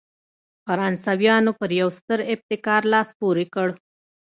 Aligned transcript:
فرانسویانو 0.65 1.51
پر 1.59 1.69
یوه 1.79 1.93
ستر 1.97 2.19
ابتکار 2.33 2.81
لاس 2.93 3.09
پورې 3.19 3.45
کړ. 3.53 3.67